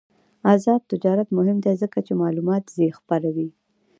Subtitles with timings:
[0.53, 2.63] آزاد تجارت مهم دی ځکه چې معلومات
[2.97, 3.49] خپروي.